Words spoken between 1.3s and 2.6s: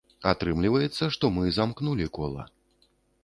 мы замкнулі кола.